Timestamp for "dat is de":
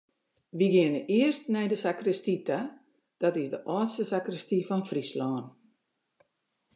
3.21-3.59